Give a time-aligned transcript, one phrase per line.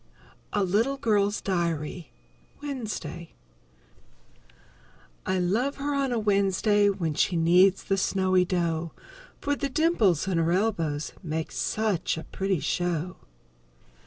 [0.51, 2.11] A LITTLE GIRL'S DIARY
[2.59, 3.35] Wednesday
[5.27, 8.93] _I love her on a Wednesday When she kneads the snowy dough,
[9.41, 13.17] For the dimples in her elbows Make such a pretty show.